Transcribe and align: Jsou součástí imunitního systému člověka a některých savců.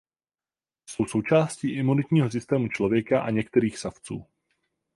Jsou 0.89 1.05
součástí 1.05 1.69
imunitního 1.71 2.31
systému 2.31 2.67
člověka 2.67 3.21
a 3.21 3.29
některých 3.29 3.77
savců. 3.77 4.25